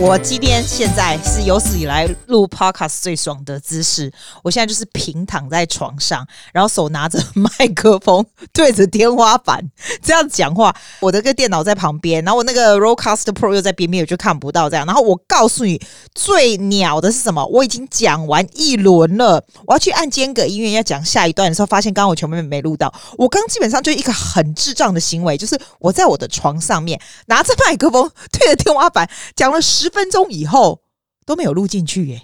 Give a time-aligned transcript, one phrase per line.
[0.00, 4.10] 我今天现在是有史以来录 podcast 最爽的姿势。
[4.44, 9.60] 我现在就是平躺在床上，然后手拿着麦克风对着天花板
[10.00, 10.74] 这样讲话。
[11.00, 14.86] 我的个电脑在旁边，然后我那个 rolecast Pro 又在边边，我就看不到这样。
[14.86, 15.80] 然后我告诉你，
[16.14, 17.44] 最鸟的是什么？
[17.46, 22.94] 我已经讲完一轮了，我要去按间隔音乐要讲下一段的时候，发现刚刚我全部没录到。
[23.16, 29.87] 我刚基本上就一个很智障的行为，就是我在我的床上面拿着麦克风对着天花板讲了十。
[29.88, 30.82] 十分钟以后
[31.24, 32.22] 都没有录进去耶，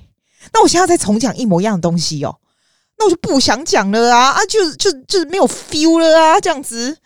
[0.53, 2.37] 那我现在再重讲一模一样的东西哦，
[2.99, 6.99] 那我就不想讲了啊啊，就就就是没有 feel 了啊，这样子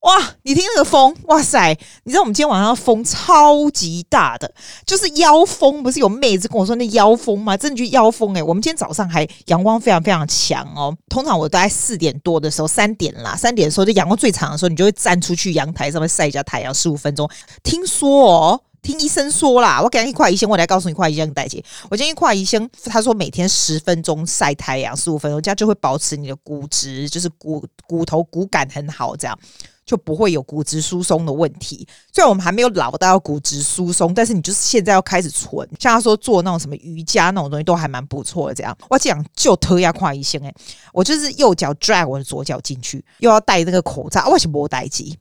[0.00, 4.52] 哇，你听那个风，哇塞，你知道我们今天晚上风超级大的，
[4.84, 7.56] 就是妖风，不是有妹子跟我说那妖风吗？
[7.56, 17.30] 真的就妖风诶，我们今天早上还阳光非常非常强哦，通常我大概四点多的时候，三点啦，三点的时候就阳光最长的时候，你就会站出去阳台上面晒一下太阳十五分钟，
[17.62, 18.60] 听说哦。
[18.82, 21.64] 听医生说啦，我赶紧跨医生，我来告诉你跨医生代谢。
[21.88, 29.38] 我建议跨医生，他说每天十分钟晒太阳十五分钟，这样就会保持你的骨质，就是骨骨头骨感很好，这样
[29.86, 31.86] 就不会有骨质疏松的问题。
[32.12, 38.54] 虽然我们还没有老到要骨质疏松，但是你就是现在要开始存，像他说做那种什么瑜伽那种东西都还蛮不错的。
[38.54, 40.52] 这样我讲就特要跨医生诶，
[40.92, 45.16] 我就是右脚 drag 我的左脚进去，又要戴那个口罩，我是没戴机。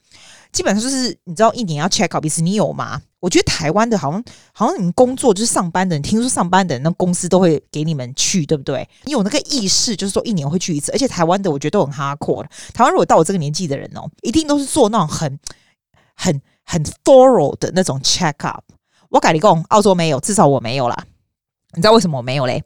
[0.52, 3.02] 基本上就是你知道一年要 check up 一次，你有吗？
[3.20, 8.88] 我觉得台湾的好像好像你们工作就是上班的人，听说上班的人那公司都会给你们去，对不对？
[9.04, 10.92] 你有那个意识，就是说一年会去一次。
[10.92, 12.50] 而且台湾的我觉得都很 hardcore 的。
[12.74, 15.40] 台湾如果到我这个年纪的人哦，一定都是做那种很
[16.16, 18.64] 很很 thorough 的那种 check up。
[19.10, 21.06] 我跟你讲，澳洲没有，至少我没有啦。
[21.76, 22.64] 你知道为什么我没有嘞？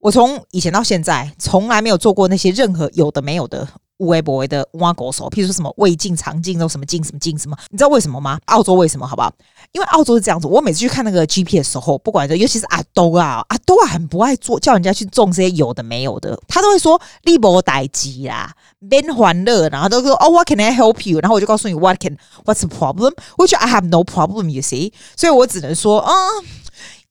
[0.00, 3.66] 我从以前到现在，从来没有做过那些任何有的没有的。
[3.98, 8.38] 无微不微的挖狗手，譬如说什么胃镜、肠镜都什么镜、什么镜、什么，你知道为什么吗？
[8.46, 9.06] 澳洲为什么？
[9.06, 9.32] 好不好？
[9.72, 10.46] 因为澳洲是这样子。
[10.46, 18.52] 我每次去看那个 GP 的时候，不管是尤其是阿兜啊，阿兜啊，很不爱做，叫人家去种这些有的没有的，他都会说利波代基啦，
[18.88, 21.20] 边欢乐，然后都说哦，What can I help you？
[21.20, 24.92] 然后我就告诉你 What can What's the problem？Which I have no problem，you see？
[25.16, 26.12] 所以我只能说啊。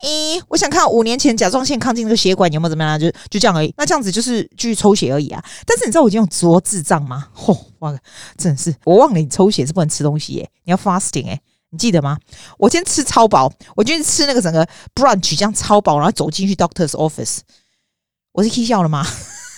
[0.01, 3.00] 咦，我想看五年前甲状腺亢进那个血管有没有怎么样？
[3.00, 3.73] 就就这样而已。
[3.78, 5.44] 那这样子就是继续抽血而已啊。
[5.66, 7.29] 但是你知道我今天有多智障吗？
[7.35, 7.97] 嚯，哇，
[8.38, 11.39] 真的是我忘了你抽血是不能吃东西耶，你要 fasting 哎，
[11.69, 12.17] 你记得吗？
[12.57, 17.39] 我今天吃超饱，我今天吃那个整个 brunch 这样超饱，然后走进去 doctor's office，
[18.33, 19.06] 我是 k 笑了吗？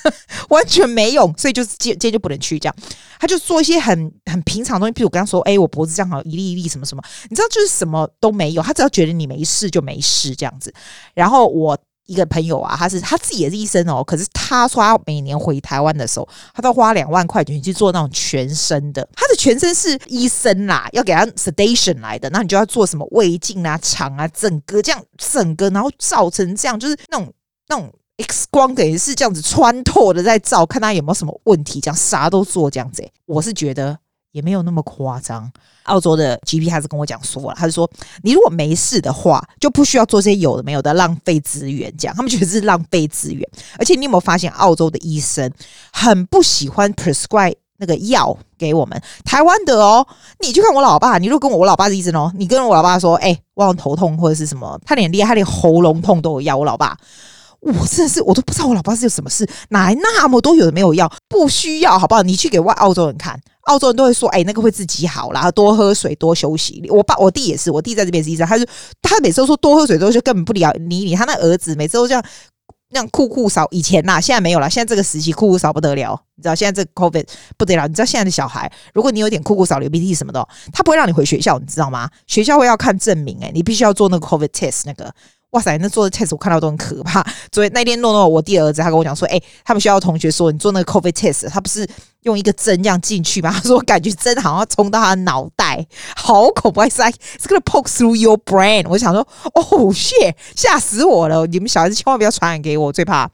[0.50, 2.75] 完全没用，所以就今今天就不能去这样。
[3.19, 8.62] 他就做一些很很平常的东西，比如我刚刚说，哎、我脖子这样好一粒一粒什么什么，你知道，就是什么都没有。
[8.62, 10.72] 他只要觉得你没事就没事这样子。
[11.16, 11.75] 然后我
[12.06, 19.07] 一个朋友啊，他是他自己也是医生哦，可是他说他每年回台湾的时候，他都花两万块钱去做那种全身的。
[19.16, 27.34] 他的全身是医生啦，要给他 sedation 来的，那你就要做什么胃镜啊、肠啊，整个这样整个，然后造成这样，就是那种
[27.68, 27.91] 那种。
[28.18, 33.08] X 光等于是这样子穿透的在照，看他有没有什么问题，这样啥都做这样子。
[33.26, 33.96] 我是觉得
[34.32, 35.52] 也没有那么夸张。
[35.84, 37.90] 澳洲的 GP 还是跟我讲说了，他是说
[38.24, 43.48] 你如果没事的话，就不需要做这些有的没有的浪费资源，这样他们觉得是浪费资源。
[43.78, 45.52] 而且你有没有发现，澳洲的医生
[45.94, 50.06] 很不喜欢 prescribe 那个药给我们台湾的哦？
[50.40, 56.58] 你去看我老爸，你如果跟我我老爸的医生哦，你跟我老爸说，哎、欸，我头痛或者是什么，他连厉害，他连喉咙痛都有药。
[56.58, 56.98] 我老爸。
[57.59, 62.22] 我真的是，我都不知道我老爸是有什么事，哪来那么多有的没有药，不需要，好不好？
[62.22, 66.85] 你去给外澳洲人看，澳洲人都会说，哎、那个会自己好啦，多喝水，多休息。
[66.90, 68.66] 我爸、我弟也是，我弟在这边是医生，他就
[69.01, 72.23] 他每次都说多喝水，都就根本不理你理他那儿子，每次都这样
[72.91, 73.68] 那样酷酷扫。
[73.72, 82.09] 以前呐，现在没有了，现在这个时期酷酷扫不得了，你知道现在这个 COVID 不得了，你知道现在的小孩，如果你有点酷酷扫流鼻涕什么的，他不会让你回学校，你知道吗？
[82.28, 85.12] 学校会要看证明、欸，诶，你必须要做那个 COVID test 那个。
[85.57, 87.25] 哇塞，那做的 test 我看到都很可怕。
[87.51, 91.88] 所以那天诺诺，我弟儿子他跟我讲说，哎、他们学校同学说你做那个 COVID test，他不是
[92.21, 93.51] 用一个针这样进去吗？
[93.51, 95.83] 他说感觉针好像冲到他的脑袋，
[96.15, 98.86] 好恐怖！i s like it's gonna poke through your brain。
[98.88, 101.48] 我想说，哦，shit，吓死我了！
[101.48, 103.27] 你们小孩子千万不要传染给，我最怕。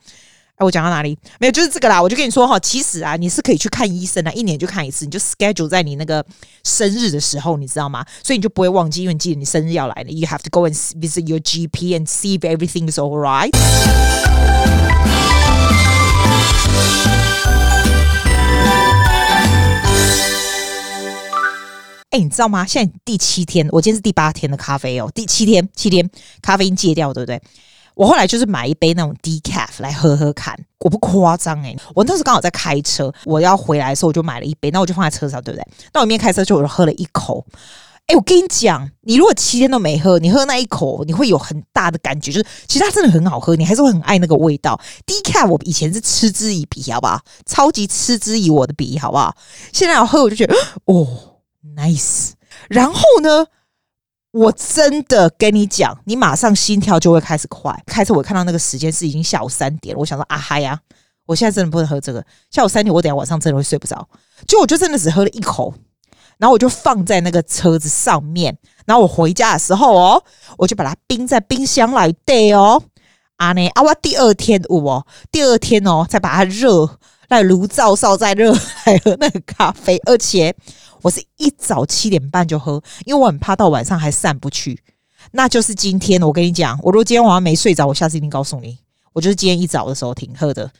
[0.63, 1.17] 我讲到哪里？
[1.39, 2.01] 没有，就是这个啦。
[2.01, 6.25] 我就跟你说哈，其实啊，你是可以去看医生的，一年就看一次，你就 schedule 在你那个
[6.63, 8.05] 生日的时候，你知道吗？
[8.23, 10.09] 所以你就不会忘记，因为你记得你生日要来了。
[10.09, 13.51] You have to go and visit your GP and see if everything is all right。
[22.11, 22.63] 哎，你知道吗？
[22.63, 26.07] 现在第七天，我今天是第八天的咖啡哦，第七天，七天
[26.43, 27.41] 咖啡因戒掉，对不对？
[27.95, 35.67] 我后来就是买一杯那种 decaf 来喝喝看，我不夸张诶，我那时刚好在开车，我要回来的时候我就买了一杯，那我就放在车上，对不对？
[35.93, 37.45] 那我一边开车就我就喝了一口，
[38.07, 44.79] 哎，我跟你讲，你如果七天都没喝，你喝那一口，你会有很大的感觉，就是其实它真的很好喝，你还是会很爱那个味道。
[45.05, 47.21] Decaf 我以前是嗤之以鼻，好不好？
[47.45, 49.35] 超级嗤之以我的鼻，好不好？
[49.71, 50.55] 现在我喝，我就觉得
[50.85, 51.07] 哦
[51.77, 52.31] ，nice。
[52.69, 53.45] 然后呢，
[54.33, 57.71] 我真的跟你讲，你马上心跳就会开始快。
[57.85, 60.79] 开始我看到那个时间是已经下午三点，我想说啊嗨呀，
[61.27, 62.25] 我现在真的不能喝这个。
[62.49, 64.09] 下午三点，我等下晚上真的会睡不着。
[64.47, 65.71] 就我就真的只喝了一口。
[66.39, 68.57] 然后我就放在那个车子上面，
[68.87, 70.23] 然后我回家的时候哦，
[70.57, 72.81] 我就把它冰在冰箱来对哦，
[73.37, 76.97] 啊呢啊我第二天哦，第二天哦再把它热，
[77.29, 80.53] 来炉灶烧再热来喝那个咖啡，而且
[81.03, 84.81] 我是一早七点半就喝，因为我很怕到晚上还散不去。
[85.33, 88.79] 那就是今天我跟你讲，我如果今天晚上没睡着，我下次一定告诉你，
[89.13, 90.71] 我就是今天一早的时候停喝的。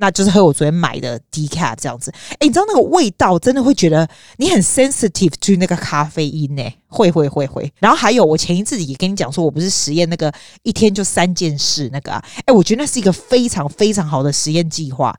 [0.00, 6.78] 那就是喝我昨天买的 Deca 这样子，哎、你知道那个味道真的会觉得你很 sensitive to 那个咖啡因呢、欸？
[6.86, 7.72] 会会会会。
[7.80, 10.32] 然后还有，我前一阵子也跟你讲说，我不是实验那个
[10.62, 15.12] 一天就三件事那个啊，哎、我觉得那是一个非常非常好的实验计划。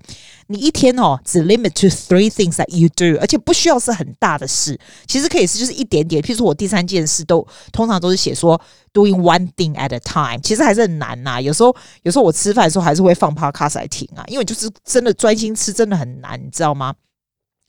[0.52, 4.76] 你一天哦，只 limit to three things that you do，而且不需要是很大的事，
[5.06, 6.20] 其实可以是就是一点点。
[6.24, 8.60] 譬如说我第三件事都通常都是写说
[8.92, 11.42] doing one thing at a time，其实还是很难呐、啊。
[11.42, 16.96] 有时候有时候我吃饭的时候还是会放 podcast 来听啊，因为就是真的专心吃真的很难，你知道吗？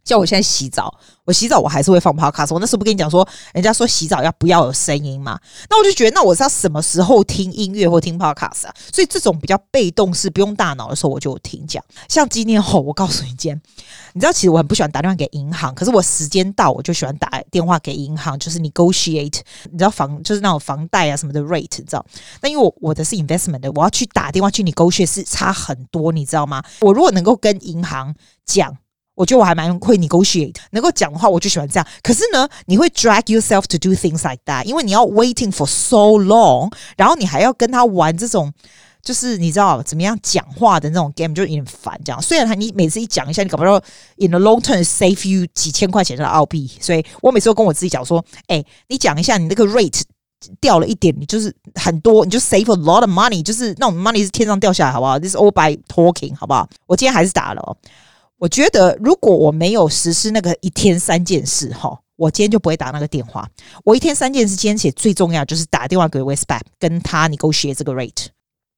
[0.04, 0.92] 像我现在洗澡，
[1.24, 2.52] 我洗澡我还是会放 podcast。
[2.52, 5.38] 我那时候不跟你讲说，人家说洗澡要不要有声音嘛？
[5.68, 8.74] 那我就觉得，那我是要什么时候听音乐或听 podcast 啊？
[8.92, 11.82] 所以这种比较被动式不用大脑的时候，我就听讲。
[12.08, 13.60] 像今天后，我告诉你一件，
[14.14, 22.04] 你知道，其实我很不喜欢打电话给银行，可是我时间到，我就喜欢打电话给银行，就是 negotiate，你知道房就是那种房贷啊什么的 rate，你知道？
[22.40, 26.62] 那因为我我的是 investment 的，我要去打电话去 negotiate 是差很多，你知道吗？
[26.80, 28.14] 我如果能够跟银行
[28.44, 28.76] 讲。
[29.20, 31.86] 我觉得我还蛮会 negotiate，能够讲的话，我就喜欢这样。
[32.02, 38.50] 可是呢，你会 drag yourself to do things like that，因为你要 waiting for so long，然后你还要跟他玩这种，
[39.02, 42.00] 就是你知道怎么样讲话的那种 game，就有点烦。
[42.02, 43.78] 这样，虽然他你每次一讲一下，你搞不好
[44.16, 50.00] in the long term save you 几千块钱的澳币，所以我每次都跟我自己讲说，哎、你讲一下你那个 rate
[50.62, 56.66] 掉了一点，你就是很多，你就 save a lot of money，就是那种 money 是天上掉下来，好不好？This all by talking，好不好？
[56.86, 57.76] 我今天还是打了。
[58.40, 63.46] 我觉得，如果我没有实施那个一天三件事，哈，我今天就不会打那个电话。
[63.84, 68.28] 我一天三件事，今天写最重要就是打电话给 Westpac，跟他 negotiate 这个 rate，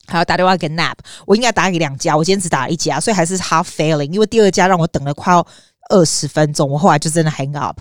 [0.09, 0.97] 还要打电话给 Nap，。
[1.27, 5.47] 我应该打给两家，我今天只打了一家，所以还是 half failing，因为第二家让我等了快要
[5.91, 7.79] 二十分钟，我后来就真的 hang up。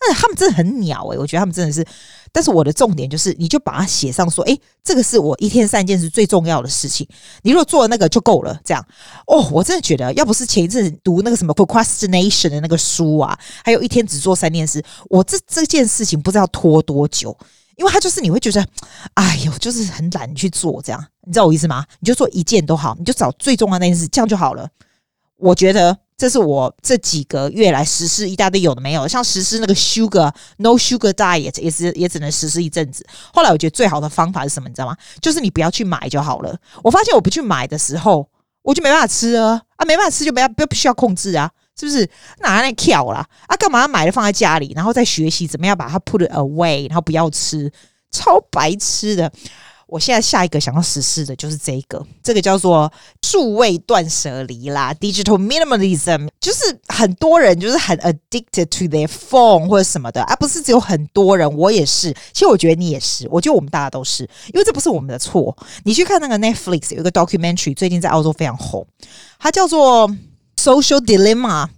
[0.00, 1.84] 但他们真的很鸟诶、欸，我觉得他们真的是。
[2.30, 7.08] 但是我的重点就是，你就把它写上说，诶、欸，这个是我一天三件事最重要的事情。
[7.42, 8.86] 你如果做了那个就够了，这样
[9.26, 9.48] 哦。
[9.50, 17.36] 我真的觉得，要不是前一阵读那个什么 procrastination 的那个书啊，还有一天只做三件事，我这这件事情不知道拖多久。
[17.76, 18.64] 因为他就是你会觉得，
[19.14, 21.84] 哎呦，就是很懒去做这样，你知道我意思吗？
[22.00, 24.68] 你就做一件都好，你就找最重要的那件事，这样就好了。
[25.38, 25.98] 我觉得。
[26.18, 33.06] 这是我这几个月来实施一大堆有的没有，像实施那个 sugar no sugar diet 也是也只能实施一阵子。
[33.32, 34.68] 后来我觉得最好的方法是什么？
[34.68, 34.96] 你知道吗？
[35.22, 36.58] 就是你不要去买就好了。
[36.82, 38.28] 我发现我不去买的时候，
[38.62, 41.48] 我就没办法吃啊啊，没办法吃就没不不需要控制啊，
[41.78, 42.10] 是不是？
[42.40, 43.24] 哪来跳啦？
[43.46, 47.72] 啊，干嘛要买了放在家里，然后再学习怎么样把它 put it away，然后不要吃，
[48.10, 49.32] 超白痴的。
[49.88, 52.92] 我现在下一个想要实施的就是这一个，这个叫做
[53.22, 62.12] 数位断舍离啦，digital minimalism，就是很多人就是很 addicted to their phone 或者什么的，而、不是只有很多人，我也是。
[62.34, 65.56] 其实我觉得你也是，我觉得我们大家都是，因为这不是我们的错。
[65.84, 68.86] 你去看那个 Netflix 有一个 documentary，最近在澳洲非常红，
[69.38, 70.08] 它叫做
[70.56, 71.68] Social Dilemma。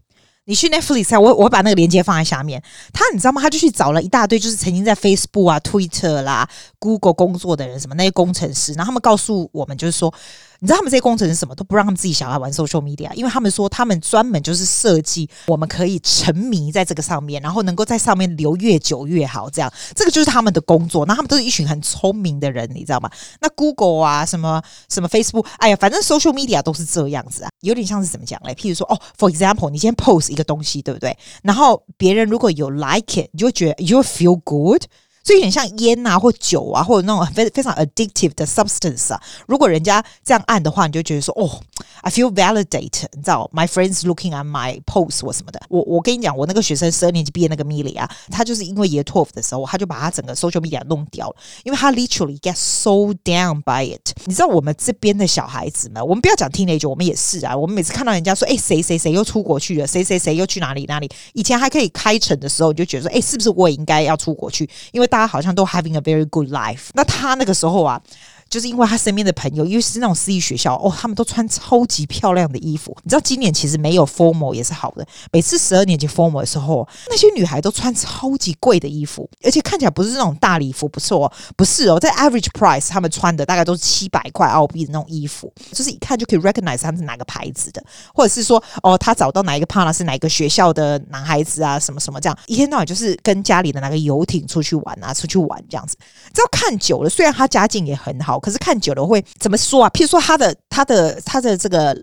[0.51, 2.61] 你去 Netflix 啊，我我把那个链接放在下面。
[2.93, 3.41] 他你知道吗？
[3.41, 6.49] 他就去找了一大堆，就是曾经在 Facebook 啊、Twitter 啦、
[6.81, 10.13] Google 工作的人，什么那些工程师，然后他们告诉我们，就是说。
[10.61, 19.49] 你知道他们这些工程师什么都不让他们自己小孩玩 social media，因为他们说他们专门就是设计我们可以沉迷在这个上面，然后能够在上面留越久越好。
[19.49, 21.07] 这样，这个就是他们的工作。
[21.07, 23.11] 那他们都是一群很聪明的人，你知道吗？
[23.41, 28.53] 那 Google 啊，什么什么 Facebook，哎呀，反正 social media 都是这样子啊，有点像是怎么讲嘞？
[28.53, 31.17] 譬如说，哦，for example，你今天 post 一个东西，对不对？
[31.43, 34.83] 然后别人如果有 like it，你就觉得 you feel good。
[35.23, 39.21] 所以有点像烟啊，或酒啊，或者那种非非常 addictive 的 substance 啊。
[39.47, 41.61] 如果人家这样按的话，你就觉得说，哦
[42.03, 45.61] I feel validate，你知道，my friends looking at my post 或什么的。
[45.69, 54.13] 我我跟你讲，我那个学生十二年级毕业那个 Milly 啊，他就是因为 year twelve 的时候，他就把他整个 social media 弄掉了，因为他 literally get so down by it。
[54.25, 57.57] 你知道我们这边的小孩子们，我们不要讲 teenager，我们也是啊。
[57.57, 64.69] 我们每次看到人家说，哎，谁谁谁又出国去了，谁谁谁又去哪里哪里，以前还可以开城的时候，你就觉得说，哎，是不是我也应该要出国去？
[64.93, 66.90] 因为大家好像都 having a very good life。
[66.94, 68.02] 那他那个时候啊。
[68.51, 72.95] 就是因为他身边的朋友，因为是那种私立学校哦，他们都穿超级漂亮的衣服。
[73.05, 75.07] 你知道今年其实没有 formal 也是好的。
[75.31, 87.81] 每次十二年级 formal 的时候，那些女孩都穿超级贵的衣服，而且看起来不是那种大礼服，不是哦，不是哦，在 average price 他们穿的大概都是七百块澳币的那种衣服，就是一看就可以 recognize 他们是哪个牌子的，
[88.13, 95.97] 或者是说哦，他找到哪一个 partner 是哪个学校的男孩子啊，什么什么这样，一天到晚就是跟家里的哪个游艇出去玩啊，出去玩这样子。
[96.35, 98.40] 只要看久了，虽然他家境也很好。
[98.41, 99.91] 可是看久了会怎么说啊？
[99.91, 101.97] 譬如说他的他的他的这个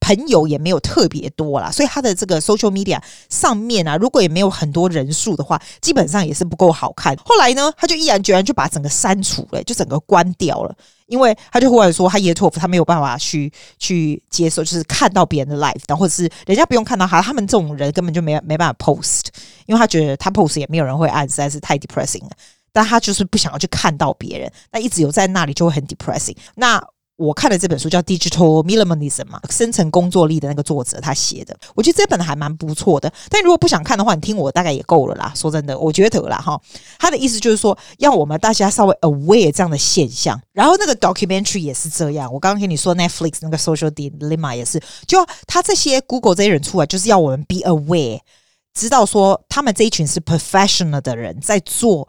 [0.00, 7.16] 朋友也没有特别多啦，所以他的这个 social media 上面啊，如果也没有很多人数的话，基本上也是不够好看。
[7.24, 10.74] 后来呢，他就毅然决然就把整个删除了，就整个关掉了，
[11.06, 19.26] 因为他就忽然说他厌吐夫他没有办法去去接受，就是看到别人的 life，然后或者是人家不用看到他，他们这种人根本就没没办法 post，
[19.66, 22.30] 因为他觉得他 post 也没有人会按，实在是太 depressing 了。
[22.72, 26.36] 但他就是不想要去看到别人，那一直有在那里就会很 depressing。
[26.54, 26.82] 那
[27.16, 33.12] 我看的这本书叫《Digital Minimalism》嘛，生成工作力的那个作者他写的，我觉得这本还蛮不错的。
[33.28, 35.32] 但如果不想看的话，你听我大概也够了啦。
[35.36, 36.60] 说真的，我觉得啦哈，
[36.98, 40.40] 他的意思就是说，要我们大家稍微 aware 这样的现象。
[40.52, 42.32] 然后那个 documentary 也是这样。
[42.32, 48.18] 我刚刚跟你说 Netflix 那个 Social Dilemma 也是，就他这些 Google 这些人出来，就是要我们 be aware，
[48.74, 52.08] 知道说他们这一群是 professional 的人在做。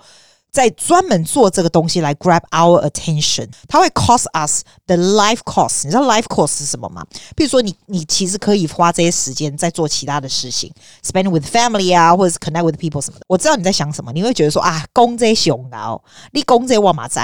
[0.54, 5.86] 在专门做这个东西来 grab our attention，它会 cost us the life cost。
[5.86, 7.04] 你知道 life cost 是什么吗？
[7.36, 10.72] 比如说你，你其实可以花这些时间在做其他的事情
[11.04, 13.26] ，spend with family 啊，或者是 connect with people 什么的。
[13.28, 16.00] 我知道你在想什么，你会觉得说啊，公这熊啊，
[16.32, 17.20] 你公这我马仔。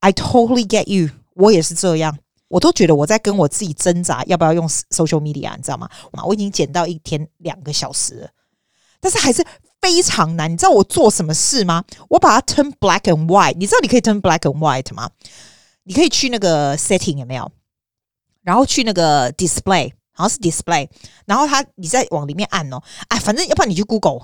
[0.00, 5.88] I totally get you，我也是这样，我都觉得我在跟我自己挣扎要不要用 social media，你知道吗？
[6.26, 8.28] 我已经减到一天两个小时了，
[9.00, 9.42] 但是还是。
[9.80, 11.84] 非常难，你知道我做什么事吗？
[12.08, 13.56] 我把它 turn black and white。
[13.56, 15.10] 你知道你可以 turn black and white 吗？
[15.84, 17.50] 你可以去那个 setting 有没有？
[18.42, 20.88] 然后去那个 display，好像是 display。
[21.26, 24.20] 然后它你再往里面按哦，哎，反正要不然你去 Google，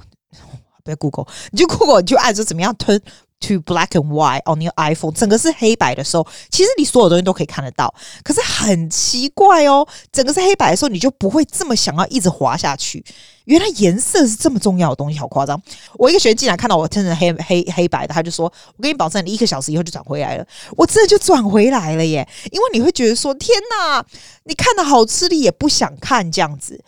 [0.85, 3.01] 不要 Google，你就 Google，你就按说怎么样 turn。
[3.39, 7.95] To black and white on your iPhone，整个是黑白的时候，其实你所有东西都可以看得到。
[8.25, 13.05] 可是很奇怪哦，整个是黑白的时候，你就不会这么想要一直滑下去。
[13.45, 15.61] 原来颜色是这么重要的东西，好夸张！
[15.95, 22.27] 我一个学生进来看到我真的黑黑黑白的，他就说：“我跟你保证，你一个小时以后就转回来了。”我真的就转回来了耶！
[22.51, 24.05] 因为你会觉得说：“天哪，
[24.45, 26.83] 你看的好吃力，也不想看这样子。”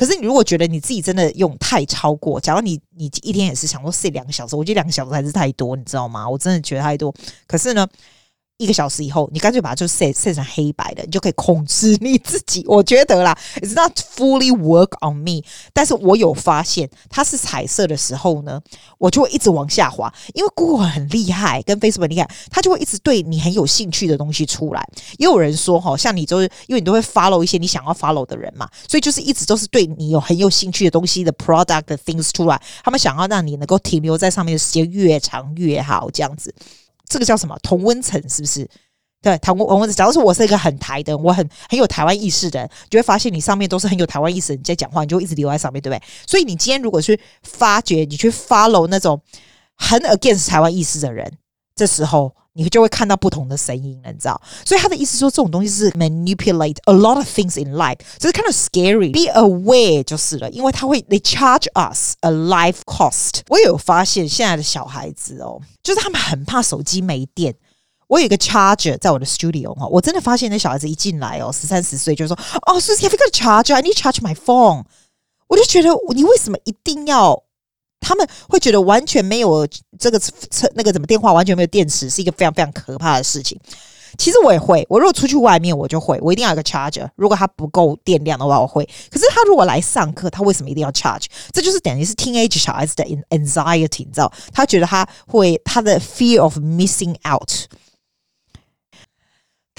[0.00, 6.26] 可是你如果觉得你自己真的用太超过，假如你你一天也是想说睡两个小时，我觉得两个小时还是太多，你知道吗？
[6.26, 7.14] 我真的觉得太多。
[7.46, 7.86] 可是呢。
[8.60, 12.62] 一个小时以后，你干脆把它就 set set 成黑白的，你就可以控制你自己。
[12.66, 18.60] 我觉得啦，it's not fully work on me，但是我有发现它是彩色的时候呢，
[18.98, 24.86] 我就会一直往下滑，因为 Google 很厉害，跟 Facebook 厉害，它就会一直对你很有兴趣的东西出来。
[25.16, 36.54] 也有人说，哈，像你就是因为你都会 follow 一些你想要 follow 的人嘛，所以就是一直都是对你有很有兴趣的东西的 product 的 things 出来，他们想要让你能够停留在上面的时间越长越好，这样子。
[37.10, 38.18] 这个叫什么同温层？
[38.28, 38.66] 是不是？
[39.20, 39.94] 对，同温同温层。
[39.94, 46.02] 假如说我是一个很台的，我很很有台湾意识的人，就会发现你上面都是很有台湾意识的人在讲话，你就一直留在上面，对不对？
[46.26, 49.20] 所以你今天如果去发掘，你去 follow 那种
[49.76, 51.30] 很 against 台湾意识的人，
[51.80, 52.30] 这时候。
[52.52, 54.38] 你就会看到不同的声音了，你知道？
[54.66, 59.12] 所以他的意思说，这种东西是 manipulate a lot of things in life，就是 kind of scary。
[59.12, 63.42] Be aware 就是了，因为他会 they charge us a life cost。
[63.48, 67.54] 我也有发现现在的小孩子哦，就是他们很怕手机没电。
[68.08, 74.82] 我有一个 charger 在我的 studio 哈，我真的发现那小孩子一进来哦，十三十岁就说哦，Susie have you got a charger？I need charge my phone。
[75.46, 77.44] 我就觉得你为什么一定要？
[78.00, 79.66] 他们会觉得完全没有
[79.98, 83.58] 这个车那个怎么电话完全没有电池是一个非常非常可怕的事情。
[84.18, 87.08] 其实我也会，我如果出去外面我就会，我一定要有个 charger。
[87.14, 88.84] 如果它不够电量的话，我会。
[89.08, 91.26] 可是他如果来上课，他为什么一定要 charge？
[91.52, 94.30] 这就是等于是 teenage 小孩子的 anxiety，你知道？
[94.52, 97.50] 他觉得他会他的 fear of missing out。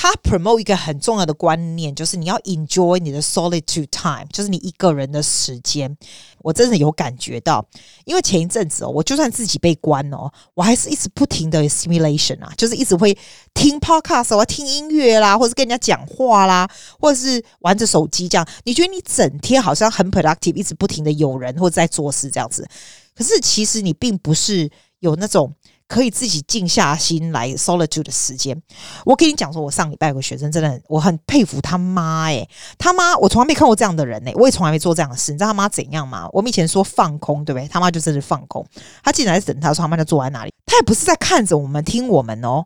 [0.01, 5.95] 他 promote 一个很重要的观念，就是你要 enjoy 你的 solitude time，就是你一个人的时间。
[6.39, 7.63] 我真的有感觉到，
[8.05, 13.15] 因为前一阵子哦，我就算自己被关哦，我还是一直不停的 simulation 啊，就是一直会
[13.53, 16.67] 听 podcast，我要听音乐啦，或者跟人家讲话啦，
[16.99, 18.47] 或者是玩着手机这样。
[18.63, 22.67] 你觉得你整天好像很 productive，一直不停的有人或者在做事这样子，
[23.13, 24.67] 可是其实你并不是
[24.97, 25.53] 有那种。
[25.91, 28.59] 可以自己静下心来 solitude 的时间。
[29.03, 35.33] 我跟你讲说，我上礼拜有个学生真的很，我很佩服他妈诶，他妈我从来没看过这样的人诶，我也从来没做这样的事。
[35.33, 36.29] 你知道他妈怎样吗？
[36.31, 37.67] 我们以前说放空，对不对？
[37.67, 38.65] 他妈就真的放空。
[39.03, 42.65] 他进来等他说他妈就坐在那里，他也不是在看着我们听我们哦。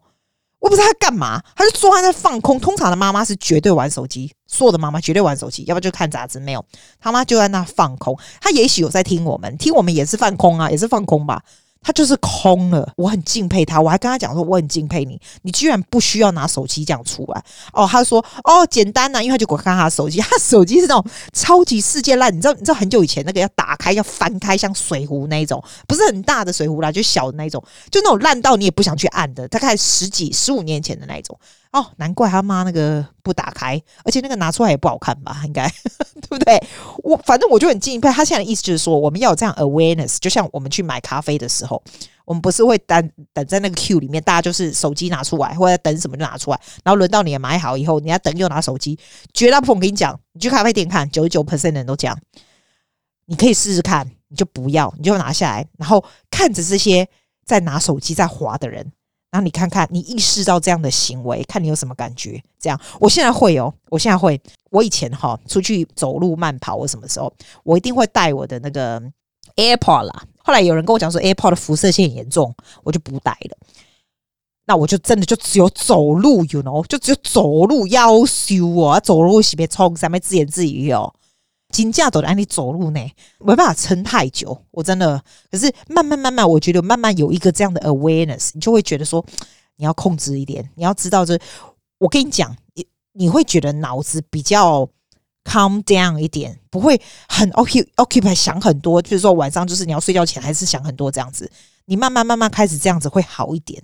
[0.60, 2.60] 我不知道他干嘛，他就坐在那放空。
[2.60, 6.40] 通常的妈妈是绝对玩手机，所有的妈妈绝对玩手机，要不就看杂志。
[6.40, 6.64] 没有，
[7.00, 8.16] 他妈就在那放空。
[8.40, 11.42] 他也许有在听我们，听我们也是放空啊，也是放空吧。
[11.86, 17.88] 他就是空了，我很敬佩他，我还跟他讲说我很敬佩你，你居然不需要拿手机这样出来哦。
[17.88, 31.38] 他说哦简单呐、因为他就给我看他手机，他手机是那种超级世界烂，你知道你知道很久以前那个要打开要翻开像水壶那一种，不是很大的水壶啦，就小的那一种，就那种烂到你也不想去按的，大概十几十五年前的那一种。
[31.76, 35.42] 哦，难怪他妈那个不打开，而且那个拿出来也不好看吧？
[35.46, 35.68] 应该
[36.22, 36.64] 对不对？
[37.04, 38.24] 我反正我就很敬佩他。
[38.24, 41.84] 现在的意思就是说，我们要有这样 awareness，就像我们去买咖啡的时候，
[42.24, 48.98] 我们不是会等等在那个 queue 里面，大家就是手机拿出来，或者等什么就拿出来，然后轮到你买好以后，你要等又拿手机。
[49.34, 52.18] 绝大部分我跟你讲，你去咖啡店看，九十九 percent 的人都这样。
[53.26, 56.02] 你可以试试看，你就不要，你就拿下来，然后
[56.32, 57.06] 看着这些
[57.46, 58.94] 在拿手机在滑的人。
[59.36, 62.42] 然后你看看，你意识到这样的行为，看你有什么感觉？
[62.58, 64.40] 这样，我现在会哦，我现在会。
[64.72, 67.30] 我以前哈出去走路慢跑，我什么时候
[67.64, 69.02] 我一定会带我的那个
[69.58, 70.24] AirPod 啦。
[70.38, 73.58] 后来有人跟我讲说 AirPod 的辐射线很严重，我就不带了。
[74.68, 81.14] 那我就真的就只有走路，you know，就只有走路要修哦，走路是别冲，上面自言自语哦。
[81.76, 83.00] 金价都让你走路呢，
[83.40, 84.58] 没办法撑太久。
[84.72, 89.26] 我真的，可是慢慢慢慢，我觉得慢慢有一个这样的 awareness，你就会觉得说，
[89.76, 91.38] 你要控制一点，你要知道这。
[91.98, 94.88] 我跟你讲，你你会觉得脑子比较
[95.44, 99.02] calm down 一点，不会很 occupy occupy 想很多。
[99.02, 101.52] 就是说晚上就是你要睡觉前还是想很多这样子，
[101.86, 103.84] 你慢慢慢慢开始这样子会好一点。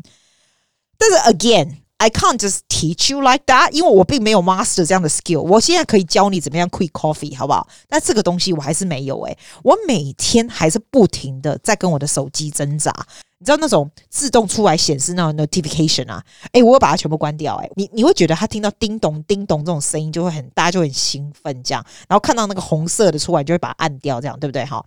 [0.98, 1.76] 但是 again。
[2.02, 5.42] I can't just teach you like that，因为我并没有 master 这样的 skill。
[5.42, 7.68] 我现在可以教你怎么样 quick coffee，好不好？
[7.88, 12.92] 但这个东西我还是没有诶、我每天还是不停的在跟我的手机挣扎。
[13.38, 16.24] 你知道那种自动出来显示那种 notification 啊？
[16.54, 17.66] 诶、我会把它全部关掉、欸。
[17.68, 21.86] 诶，你你会觉得他听到叮咚叮咚这种声音就会很大，就很兴奋这样。
[22.08, 24.66] 然后看到那个红色的出来，就会把它按掉，这样对不对？
[24.66, 24.84] 哈，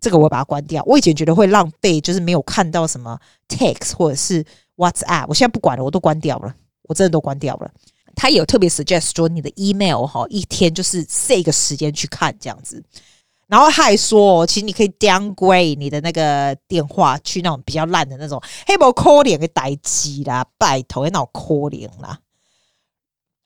[0.00, 0.82] 这个我会把它关掉。
[0.86, 4.42] 我以前觉得会浪费，就是没有看到什么 text 或者是。
[4.80, 7.70] WhatsApp，我现在不管了，我都关掉了，我真的都关掉了。
[8.16, 12.82] 他有特别 suggest 说，你的 email 哈，一天就是 set 一个时间去看这样子。
[13.46, 22.18] 然后他还说，其实你可以 downgrade 你的那个电话去那种比较烂的那种，黑毛 call 铃给待机啦，拜托，那种可怜啦。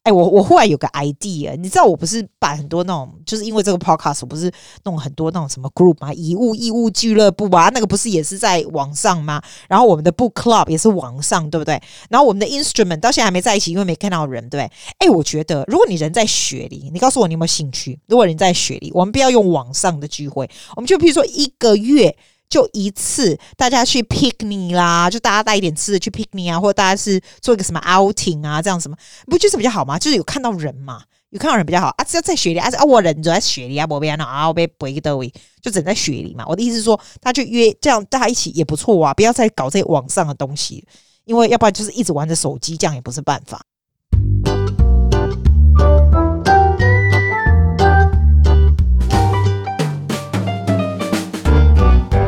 [0.04, 4.52] 哎，我我忽然有个 idea，你知道我不是办很多那种，就是因为这个 podcast，我不是
[4.84, 6.12] 弄很多那种什么 group 吗？
[6.12, 9.40] 以物易物俱乐部啊，那个不是也是在网上吗？
[9.66, 11.80] 然后我们的 book club 也是网上，对不对？
[12.10, 14.70] 然后我们的 instrument 到现在还没在一起，因为没看到人，对不对？
[14.98, 17.98] 哎，我觉得如果你人在雪梨，你告诉我你有没有兴趣？
[18.06, 22.14] 如果你在雪梨，我们不要用网上的聚会，我们就比如说一个月。
[22.48, 29.98] 就一次，大家去 picnic 啦，就大家带一点吃的去 picnic 啊，或者大家是做一个什么 outing 啊，这样什么不就是比较好吗？
[29.98, 32.04] 就是有看到人嘛，有看到人比较好啊。
[32.04, 35.00] 只要在雪里啊，啊，我人就在雪里啊，不边啊，我被不一个
[35.60, 36.44] 就整在雪里嘛。
[36.46, 40.86] 我的意思是说，他就约这样大家一起也不错啊，不要再搞这些网上的东西，
[41.24, 43.60] 因为要不然就是一直玩着手机，这样也不是办法。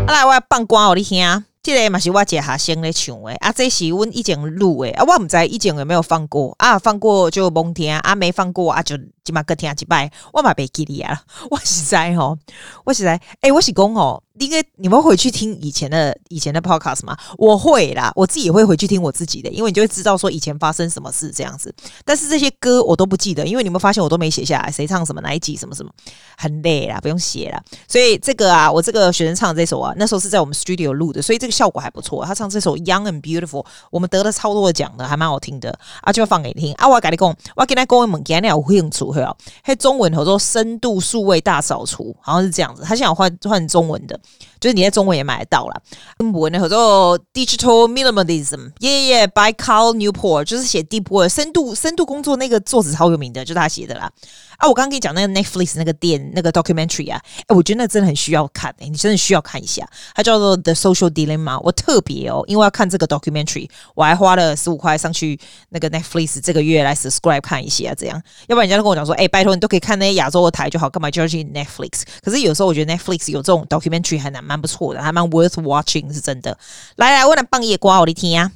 [0.07, 1.45] 啊来，我要放歌互你听。
[1.63, 12.39] 即个嘛是我一个学生咧唱诶啊，这是阮以前录诶啊，我毋知以前有没有放过啊，放过就甭听啊，没放过啊就今嘛个听一摆，我嘛袂记哩啊， 我实在吼，
[12.85, 14.23] 我实在，诶、欸，我是讲吼。
[14.39, 17.17] 应该你们回去听以前的以前的 podcast 吗？
[17.39, 21.75] 我会啦，我自己也会回去听我自己的，因为你就会知道说以前发生什么事这样子。
[22.05, 25.91] 但是这些歌我都不记得，因为你们发现我都没写下来，谁唱什么哪一集什么什么，
[26.37, 27.59] 很累啦，不用写啦。
[27.89, 32.23] 所以这个啊，我这个学生唱这首啊，那时候是在我们 studio 录的，所以这个效果还不错。
[32.23, 35.71] 他唱这首 Young and Beautiful，我们得了超多的奖的，还蛮好听的
[36.03, 36.87] 啊，就要放给你听啊。
[36.87, 39.37] 我跟你讲，我跟他讲，我们今天有兴趣，对吧？
[39.63, 42.83] 还中文叫做深度数位大扫除，好像是这样子。
[42.83, 44.19] 他现在换换中文的，
[44.61, 45.81] 就是你在中文也买得到啦。
[46.19, 54.11] 英文的叫做 Digital Minimalism》，耶耶，by Carl Newport，就是写 Deep Work 深度深度工作那个作者超有名的，就是他写的啦。
[54.59, 59.87] 啊，我刚刚跟你讲那个 Netflix 那个电那个 documentary 啊，哎，我觉得那真的很需要看，哎，你真的需要看一下。
[60.15, 68.21] 它叫做 The Social Dilemma，我特别哦，因为要看这个 documentary，我还花了十五块上去那个 Netflix 这个月来 subscribe 看一下，这样。
[68.49, 72.03] 要不然人家都跟我讲说，哎，拜托你都可以看那些亚洲的台就好，干嘛就要去 Netflix？
[72.23, 76.59] 可是有时候我觉得 Netflix 有这种 documentary 还蛮蛮不错的，还蛮 worth watching，是真的。
[76.97, 78.51] 来来，我来放夜瓜，我的天啊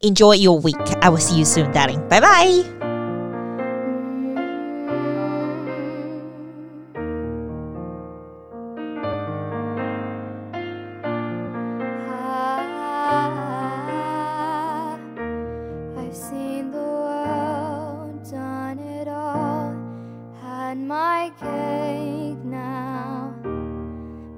[0.00, 2.85] ！Enjoy your week，I will see you soon，darling，拜拜。
[21.26, 23.34] my cake now.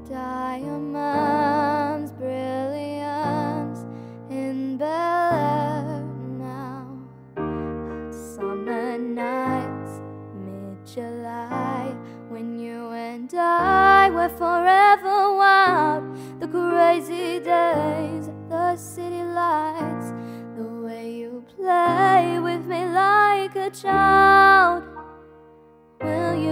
[0.09, 3.85] Diamonds, brilliance
[4.31, 6.03] in Bel Air
[6.39, 6.87] now.
[8.11, 10.01] Summer nights,
[10.35, 11.95] mid July,
[12.29, 16.41] when you and I were forever wild.
[16.41, 20.13] The crazy days, the city lights,
[20.57, 24.78] the way you play with me like a child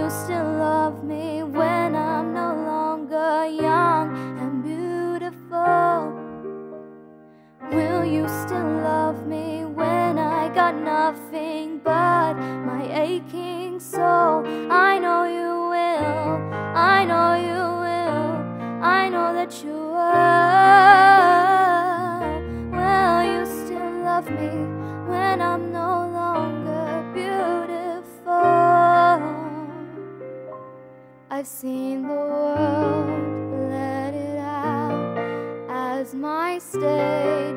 [0.07, 6.13] you still love me when I'm no longer young and beautiful?
[7.73, 14.16] Will you still love me when I got nothing but my aching soul?
[31.37, 35.19] I've seen the world let it out
[35.69, 37.56] as my stage.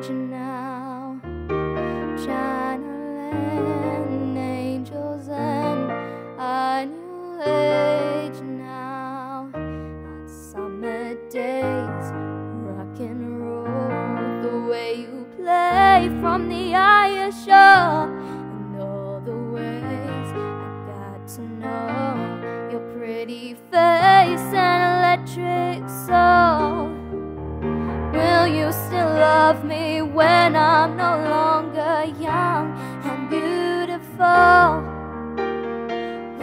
[24.33, 26.87] ice electric soul.
[28.13, 32.71] Will you still love me when I'm no longer young
[33.03, 34.83] and beautiful?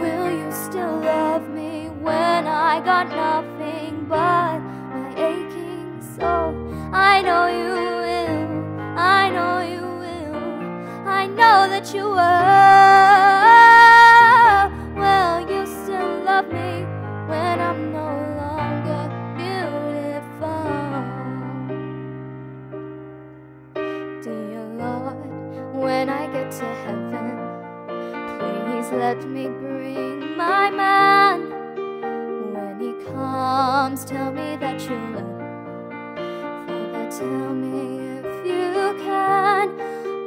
[0.01, 4.59] Will you still love me when I got nothing but
[4.93, 6.53] my aching soul?
[6.93, 7.73] I know you
[8.05, 12.78] will, I know you will, I know that you will.
[29.59, 31.41] bring my man.
[32.53, 35.37] When he comes, tell me that you'll learn.
[36.67, 39.69] Father, tell me if you can.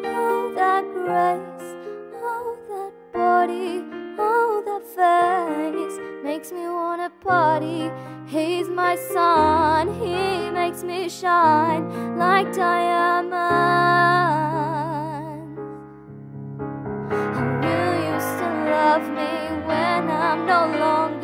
[0.05, 1.75] Oh, that grace,
[2.15, 3.83] oh, that body,
[4.19, 7.91] oh, that face makes me wanna party.
[8.27, 13.33] He's my son, he makes me shine like diamonds.
[18.93, 19.33] love me
[19.67, 21.22] when I'm no longer.